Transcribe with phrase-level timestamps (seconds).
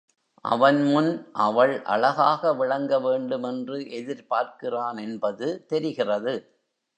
[0.45, 1.09] அவன் முன்
[1.41, 6.35] அவள் அழகாக விளங்க வேண்டும் என்று எதிர்பார்க்கிறான் என்பது தெரிகிறது.